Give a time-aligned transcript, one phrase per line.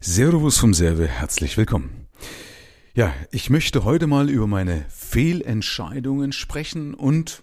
[0.00, 2.06] Servus vom Serve, herzlich willkommen.
[2.94, 7.42] Ja, ich möchte heute mal über meine Fehlentscheidungen sprechen und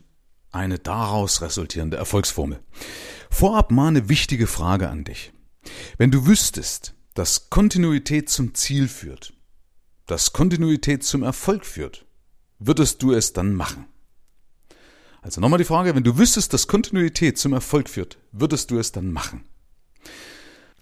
[0.51, 2.61] eine daraus resultierende Erfolgsformel.
[3.29, 5.33] Vorab mal eine wichtige Frage an dich.
[5.97, 9.33] Wenn du wüsstest, dass Kontinuität zum Ziel führt,
[10.05, 12.05] dass Kontinuität zum Erfolg führt,
[12.59, 13.85] würdest du es dann machen?
[15.21, 18.93] Also nochmal die Frage, wenn du wüsstest, dass Kontinuität zum Erfolg führt, würdest du es
[18.93, 19.43] dann machen?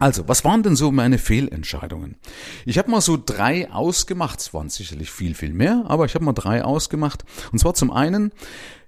[0.03, 2.17] Also, was waren denn so meine Fehlentscheidungen?
[2.65, 4.41] Ich habe mal so drei ausgemacht.
[4.41, 7.23] Es waren sicherlich viel, viel mehr, aber ich habe mal drei ausgemacht.
[7.53, 8.33] Und zwar zum einen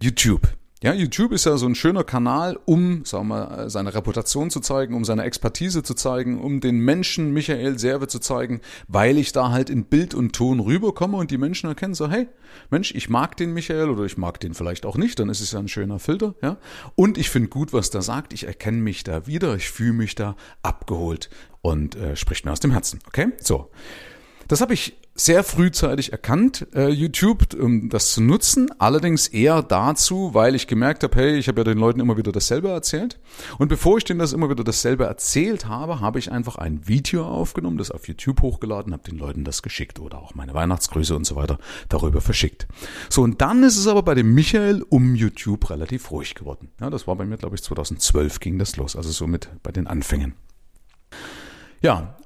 [0.01, 0.49] YouTube.
[0.84, 4.59] Ja, YouTube ist ja so ein schöner Kanal, um, sagen wir mal, seine Reputation zu
[4.59, 9.31] zeigen, um seine Expertise zu zeigen, um den Menschen Michael Serve zu zeigen, weil ich
[9.31, 12.27] da halt in Bild und Ton rüberkomme und die Menschen erkennen so, hey,
[12.71, 15.53] Mensch, ich mag den Michael oder ich mag den vielleicht auch nicht, dann ist es
[15.53, 16.57] ja ein schöner Filter, ja.
[16.95, 20.15] Und ich finde gut, was der sagt, ich erkenne mich da wieder, ich fühle mich
[20.15, 21.29] da abgeholt
[21.62, 23.29] und äh, spricht mir aus dem Herzen, okay?
[23.39, 23.70] So.
[24.48, 28.70] Das habe ich sehr frühzeitig erkannt, äh, YouTube, um das zu nutzen.
[28.79, 32.34] Allerdings eher dazu, weil ich gemerkt habe, hey, ich habe ja den Leuten immer wieder
[32.34, 33.18] dasselbe erzählt.
[33.57, 37.26] Und bevor ich denen das immer wieder dasselbe erzählt habe, habe ich einfach ein Video
[37.26, 41.26] aufgenommen, das auf YouTube hochgeladen, habe den Leuten das geschickt oder auch meine Weihnachtsgrüße und
[41.26, 42.68] so weiter darüber verschickt.
[43.09, 46.70] So, und dann ist es aber bei dem Michael um YouTube relativ ruhig geworden.
[46.82, 49.87] Ja, das war bei mir, glaube ich, 2012 ging das los, also somit bei den
[49.87, 50.35] Anfängen.
[51.82, 52.18] Ja,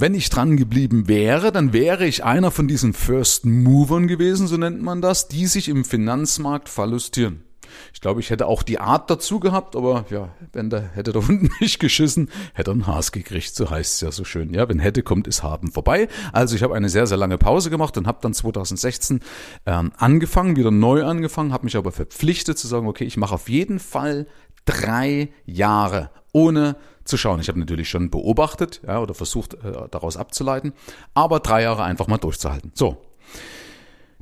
[0.00, 4.56] wenn ich dran geblieben wäre, dann wäre ich einer von diesen First Movern gewesen, so
[4.56, 7.44] nennt man das, die sich im Finanzmarkt verlustieren.
[7.92, 11.18] Ich glaube, ich hätte auch die Art dazu gehabt, aber ja, wenn der hätte da
[11.28, 14.54] unten nicht geschissen, hätte er einen Haas gekriegt, so heißt es ja so schön.
[14.54, 16.08] Ja, wenn hätte, kommt es haben vorbei.
[16.32, 19.20] Also ich habe eine sehr, sehr lange Pause gemacht und habe dann 2016
[19.66, 23.48] ähm, angefangen, wieder neu angefangen, habe mich aber verpflichtet zu sagen, okay, ich mache auf
[23.48, 24.26] jeden Fall
[24.64, 26.76] drei Jahre ohne
[27.10, 27.40] zu schauen.
[27.40, 30.72] Ich habe natürlich schon beobachtet ja, oder versucht äh, daraus abzuleiten,
[31.12, 32.72] aber drei Jahre einfach mal durchzuhalten.
[32.74, 32.96] So.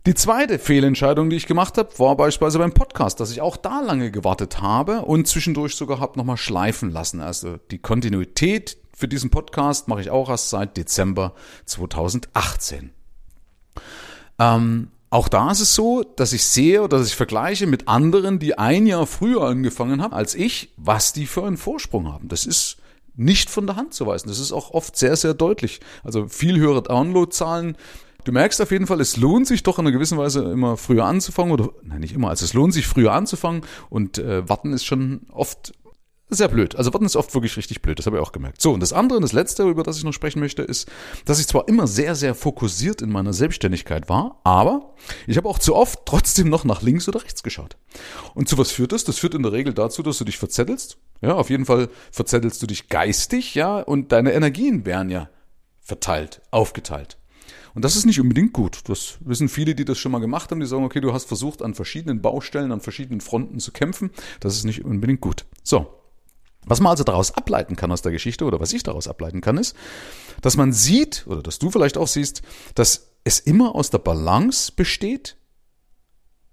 [0.06, 3.80] Die zweite Fehlentscheidung, die ich gemacht habe, war beispielsweise beim Podcast, dass ich auch da
[3.80, 7.20] lange gewartet habe und zwischendurch sogar habe nochmal schleifen lassen.
[7.20, 11.34] Also die Kontinuität für diesen Podcast mache ich auch erst seit Dezember
[11.66, 12.90] 2018.
[14.38, 18.38] Ähm, auch da ist es so, dass ich sehe oder dass ich vergleiche mit anderen,
[18.38, 22.28] die ein Jahr früher angefangen haben als ich, was die für einen Vorsprung haben.
[22.28, 22.76] Das ist
[23.16, 24.28] nicht von der Hand zu weisen.
[24.28, 25.80] Das ist auch oft sehr, sehr deutlich.
[26.04, 27.76] Also viel höhere Downloadzahlen.
[28.24, 31.06] Du merkst auf jeden Fall, es lohnt sich doch in einer gewissen Weise immer früher
[31.06, 32.28] anzufangen oder nein, nicht immer.
[32.28, 35.72] Also es lohnt sich früher anzufangen und äh, warten ist schon oft
[36.30, 36.76] sehr blöd.
[36.76, 38.60] Also Warten ist oft wirklich richtig blöd, das habe ich auch gemerkt.
[38.60, 40.88] So, und das andere und das letzte, über das ich noch sprechen möchte, ist,
[41.24, 44.94] dass ich zwar immer sehr, sehr fokussiert in meiner Selbstständigkeit war, aber
[45.26, 47.76] ich habe auch zu oft trotzdem noch nach links oder rechts geschaut.
[48.34, 49.04] Und zu was führt das?
[49.04, 50.98] Das führt in der Regel dazu, dass du dich verzettelst.
[51.20, 55.28] Ja, auf jeden Fall verzettelst du dich geistig, ja, und deine Energien werden ja
[55.80, 57.18] verteilt, aufgeteilt.
[57.74, 58.80] Und das ist nicht unbedingt gut.
[58.88, 61.62] Das wissen viele, die das schon mal gemacht haben, die sagen, okay, du hast versucht,
[61.62, 64.10] an verschiedenen Baustellen, an verschiedenen Fronten zu kämpfen.
[64.40, 65.44] Das ist nicht unbedingt gut.
[65.62, 65.97] So,
[66.66, 69.58] was man also daraus ableiten kann aus der Geschichte oder was ich daraus ableiten kann,
[69.58, 69.74] ist,
[70.42, 72.42] dass man sieht oder dass du vielleicht auch siehst,
[72.74, 75.36] dass es immer aus der Balance besteht,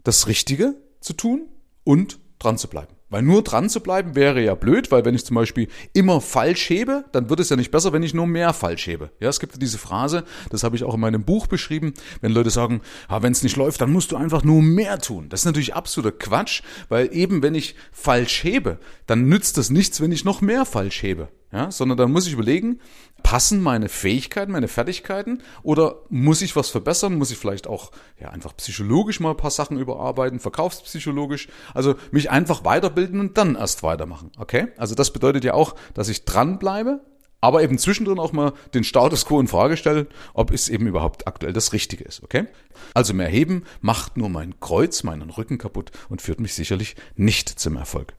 [0.03, 1.47] das Richtige zu tun
[1.83, 2.94] und dran zu bleiben.
[3.09, 6.69] Weil nur dran zu bleiben wäre ja blöd, weil wenn ich zum Beispiel immer falsch
[6.69, 9.11] hebe, dann wird es ja nicht besser, wenn ich nur mehr falsch hebe.
[9.19, 12.49] Ja, es gibt diese Phrase, das habe ich auch in meinem Buch beschrieben, wenn Leute
[12.49, 15.29] sagen, ah, wenn es nicht läuft, dann musst du einfach nur mehr tun.
[15.29, 20.01] Das ist natürlich absoluter Quatsch, weil eben wenn ich falsch hebe, dann nützt das nichts,
[20.01, 21.29] wenn ich noch mehr falsch hebe.
[21.51, 22.81] Ja, sondern dann muss ich überlegen,
[23.25, 27.15] passen meine Fähigkeiten, meine Fertigkeiten oder muss ich was verbessern?
[27.15, 32.29] Muss ich vielleicht auch ja, einfach psychologisch mal ein paar Sachen überarbeiten, verkaufspsychologisch, also mich
[32.29, 34.31] einfach weiterbilden und dann erst weitermachen.
[34.37, 34.67] Okay?
[34.77, 37.01] Also das bedeutet ja auch, dass ich dranbleibe,
[37.41, 40.05] aber eben zwischendrin auch mal den Status quo in Frage stelle,
[40.35, 42.45] ob es eben überhaupt aktuell das Richtige ist, okay?
[42.93, 47.49] Also mehr heben macht nur mein Kreuz, meinen Rücken kaputt und führt mich sicherlich nicht
[47.49, 48.13] zum Erfolg.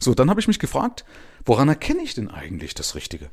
[0.00, 1.04] So, dann habe ich mich gefragt,
[1.44, 3.30] woran erkenne ich denn eigentlich das Richtige?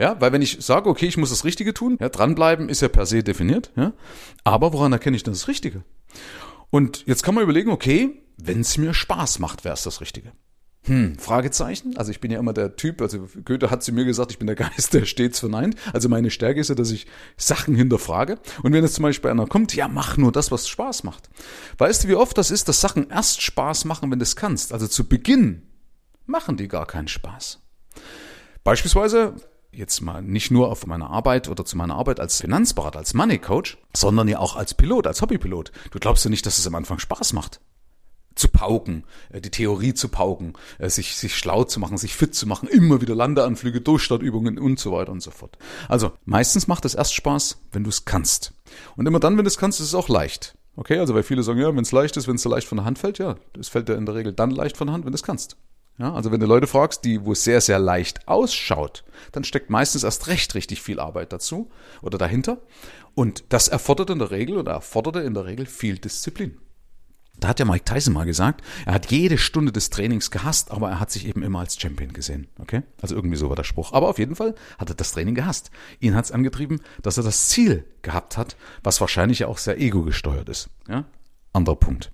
[0.00, 2.88] Ja, weil wenn ich sage, okay, ich muss das Richtige tun, ja, dranbleiben ist ja
[2.88, 3.92] per se definiert, ja,
[4.44, 5.84] aber woran erkenne ich denn das Richtige?
[6.70, 10.32] Und jetzt kann man überlegen, okay, wenn es mir Spaß macht, wäre es das Richtige.
[10.84, 11.98] Hm, Fragezeichen.
[11.98, 14.46] Also ich bin ja immer der Typ, also Goethe hat zu mir gesagt, ich bin
[14.46, 15.76] der Geist, der stets verneint.
[15.92, 17.06] Also meine Stärke ist ja, dass ich
[17.36, 18.38] Sachen hinterfrage.
[18.62, 21.28] Und wenn jetzt zum Beispiel einer kommt, ja, mach nur das, was Spaß macht.
[21.76, 24.72] Weißt du, wie oft das ist, dass Sachen erst Spaß machen, wenn du es kannst?
[24.72, 25.60] Also zu Beginn
[26.24, 27.60] machen die gar keinen Spaß.
[28.64, 29.34] Beispielsweise
[29.72, 33.38] jetzt mal nicht nur auf meiner Arbeit oder zu meiner Arbeit als Finanzberater, als Money
[33.38, 35.72] Coach, sondern ja auch als Pilot, als Hobbypilot.
[35.90, 37.60] Du glaubst ja nicht, dass es am Anfang Spaß macht.
[38.36, 42.34] zu pauken, äh, die Theorie zu pauken, äh, sich, sich schlau zu machen, sich fit
[42.34, 45.58] zu machen, immer wieder Landeanflüge, Durchstartübungen und so weiter und so fort.
[45.88, 48.54] Also meistens macht es erst Spaß, wenn du es kannst.
[48.96, 50.56] Und immer dann, wenn du es kannst, ist es auch leicht.
[50.76, 52.76] Okay, also weil viele sagen, ja, wenn es leicht ist, wenn es so leicht von
[52.76, 55.04] der Hand fällt, ja, es fällt dir in der Regel dann leicht von der Hand,
[55.04, 55.56] wenn du es kannst.
[56.00, 59.68] Ja, also wenn du Leute fragst, die, wo es sehr, sehr leicht ausschaut, dann steckt
[59.68, 61.70] meistens erst recht richtig viel Arbeit dazu
[62.00, 62.62] oder dahinter.
[63.14, 66.56] Und das erfordert in der Regel oder erforderte in der Regel viel Disziplin.
[67.38, 70.88] Da hat ja Mike Tyson mal gesagt, er hat jede Stunde des Trainings gehasst, aber
[70.88, 72.48] er hat sich eben immer als Champion gesehen.
[72.58, 72.82] Okay?
[73.02, 73.92] Also irgendwie so war der Spruch.
[73.92, 75.70] Aber auf jeden Fall hat er das Training gehasst.
[76.00, 79.78] Ihn hat es angetrieben, dass er das Ziel gehabt hat, was wahrscheinlich ja auch sehr
[79.78, 80.70] ego gesteuert ist.
[80.88, 81.04] Ja?
[81.52, 82.10] Anderer Punkt.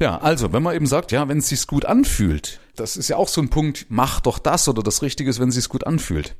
[0.00, 3.16] Ja, also, wenn man eben sagt, ja, wenn es sich gut anfühlt, das ist ja
[3.16, 5.86] auch so ein Punkt, mach doch das oder das Richtige ist, wenn es sich gut
[5.86, 6.36] anfühlt.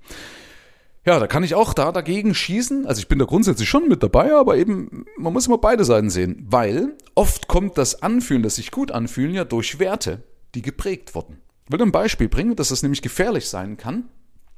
[1.04, 2.86] Ja, da kann ich auch da dagegen schießen.
[2.86, 6.10] Also ich bin da grundsätzlich schon mit dabei, aber eben, man muss immer beide Seiten
[6.10, 10.22] sehen, weil oft kommt das Anfühlen, das sich gut anfühlen, ja durch Werte,
[10.54, 11.38] die geprägt wurden.
[11.66, 14.08] Ich will ein Beispiel bringen, dass das nämlich gefährlich sein kann.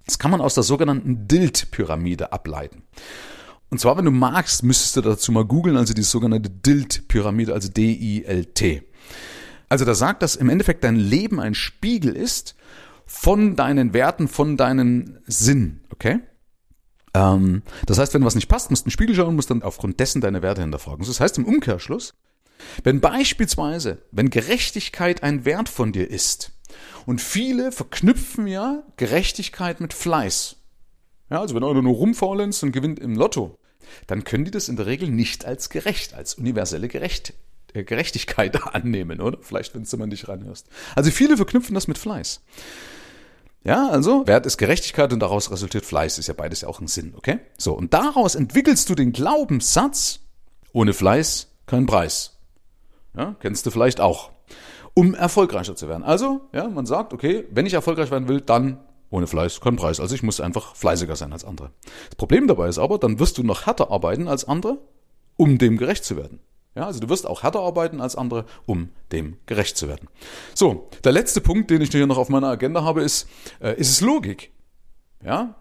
[0.06, 2.82] Das kann man aus der sogenannten Dilt-Pyramide ableiten.
[3.70, 7.68] Und zwar, wenn du magst, müsstest du dazu mal googeln, also die sogenannte Dilt-Pyramide, also
[7.68, 8.82] D-I-L-T.
[9.68, 12.56] Also da sagt, dass im Endeffekt dein Leben ein Spiegel ist
[13.06, 16.20] von deinen Werten, von deinen Sinn, okay?
[17.14, 19.62] Ähm, das heißt, wenn was nicht passt, musst du in den Spiegel schauen musst dann
[19.62, 21.04] aufgrund dessen deine Werte hinterfragen.
[21.04, 22.14] Das heißt im Umkehrschluss,
[22.84, 26.52] wenn beispielsweise, wenn Gerechtigkeit ein Wert von dir ist,
[27.06, 30.56] und viele verknüpfen ja Gerechtigkeit mit Fleiß.
[31.30, 33.56] Ja, also wenn einer nur rumfaulenzt und gewinnt im Lotto,
[34.06, 37.34] dann können die das in der Regel nicht als gerecht, als universelle Gerecht,
[37.74, 39.38] äh, Gerechtigkeit annehmen, oder?
[39.40, 40.68] Vielleicht, wenn du mal nicht reinhörst.
[40.94, 42.42] Also viele verknüpfen das mit Fleiß.
[43.62, 46.86] Ja, also Wert ist Gerechtigkeit und daraus resultiert Fleiß, ist ja beides ja auch ein
[46.86, 47.40] Sinn, okay?
[47.58, 50.20] So, und daraus entwickelst du den Glaubenssatz,
[50.72, 52.38] ohne Fleiß kein Preis.
[53.14, 54.30] Ja, kennst du vielleicht auch.
[54.94, 56.02] Um erfolgreicher zu werden.
[56.02, 58.80] Also, ja, man sagt, okay, wenn ich erfolgreich werden will, dann
[59.10, 60.00] ohne Fleiß kein Preis.
[60.00, 61.70] Also ich muss einfach fleißiger sein als andere.
[62.08, 64.78] Das Problem dabei ist aber, dann wirst du noch härter arbeiten als andere,
[65.36, 66.40] um dem gerecht zu werden.
[66.74, 70.08] Ja, also du wirst auch härter arbeiten als andere, um dem gerecht zu werden.
[70.54, 73.28] So, der letzte Punkt, den ich hier noch auf meiner Agenda habe, ist,
[73.60, 74.52] äh, ist es Logik?
[75.24, 75.56] Ja,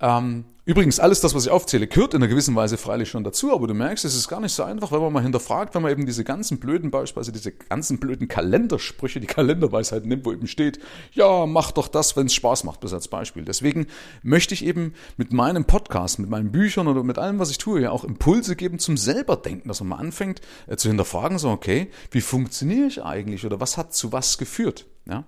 [0.00, 3.52] ähm, übrigens, alles das, was ich aufzähle, gehört in einer gewissen Weise freilich schon dazu,
[3.52, 5.92] aber du merkst, es ist gar nicht so einfach, wenn man mal hinterfragt, wenn man
[5.92, 10.78] eben diese ganzen blöden beispielsweise diese ganzen blöden Kalendersprüche, die Kalenderweisheit nimmt, wo eben steht,
[11.12, 13.44] ja, mach doch das, wenn es Spaß macht, bis als Beispiel.
[13.44, 13.86] Deswegen
[14.22, 17.80] möchte ich eben mit meinem Podcast, mit meinen Büchern oder mit allem, was ich tue,
[17.80, 21.50] ja auch Impulse geben zum selber denken, dass man mal anfängt äh, zu hinterfragen, so,
[21.50, 24.86] okay, wie funktioniere ich eigentlich oder was hat zu was geführt?
[25.06, 25.24] Ja?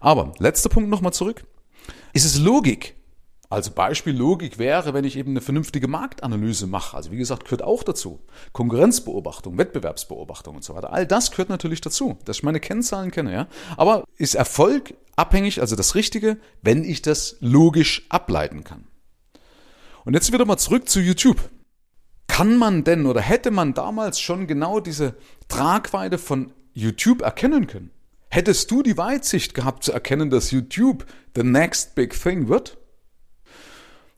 [0.00, 1.44] Aber, letzter Punkt nochmal zurück.
[2.12, 2.94] Ist es Logik?
[3.52, 6.96] Also Beispiel Logik wäre, wenn ich eben eine vernünftige Marktanalyse mache.
[6.96, 8.18] Also wie gesagt, gehört auch dazu.
[8.52, 10.90] Konkurrenzbeobachtung, Wettbewerbsbeobachtung und so weiter.
[10.90, 13.48] All das gehört natürlich dazu, dass ich meine Kennzahlen kenne, ja.
[13.76, 18.86] Aber ist Erfolg abhängig, also das Richtige, wenn ich das logisch ableiten kann.
[20.06, 21.50] Und jetzt wieder mal zurück zu YouTube.
[22.28, 25.14] Kann man denn oder hätte man damals schon genau diese
[25.48, 27.90] Tragweite von YouTube erkennen können?
[28.30, 31.04] Hättest du die Weitsicht gehabt zu erkennen, dass YouTube
[31.36, 32.78] the next big thing wird?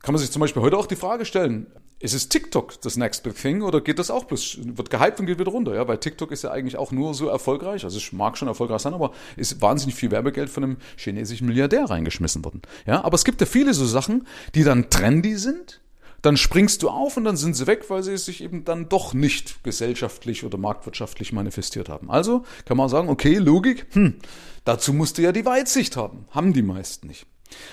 [0.04, 1.66] Kann man sich zum Beispiel heute auch die Frage stellen,
[1.98, 5.24] ist es TikTok das next big thing oder geht das auch bloß, wird gehypt und
[5.24, 8.12] geht wieder runter, ja, weil TikTok ist ja eigentlich auch nur so erfolgreich, also es
[8.12, 12.60] mag schon erfolgreich sein, aber ist wahnsinnig viel Werbegeld von einem chinesischen Milliardär reingeschmissen worden,
[12.86, 15.80] ja, aber es gibt ja viele so Sachen, die dann trendy sind,
[16.20, 19.14] dann springst du auf und dann sind sie weg, weil sie sich eben dann doch
[19.14, 22.10] nicht gesellschaftlich oder marktwirtschaftlich manifestiert haben.
[22.10, 24.16] Also kann man sagen, okay, Logik, hm,
[24.64, 27.26] dazu musst du ja die Weitsicht haben, haben die meisten nicht.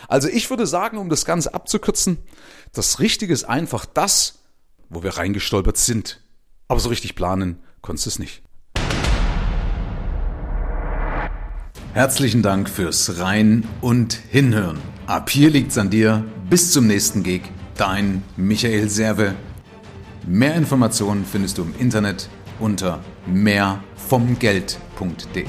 [0.08, 2.18] Also ich würde sagen, um das Ganze abzukürzen,
[2.74, 4.40] das Richtige ist einfach das,
[4.90, 6.22] wo wir reingestolpert sind.
[6.68, 8.44] Aber so richtig planen konntest du es nicht.
[11.94, 14.80] Herzlichen Dank fürs Rein und Hinhören.
[15.08, 16.24] Ab hier liegt's an dir.
[16.50, 17.42] Bis zum nächsten Gig.
[17.76, 19.36] Dein Michael Serve.
[20.26, 25.46] Mehr Informationen findest du im Internet unter mehrvomgeld.de.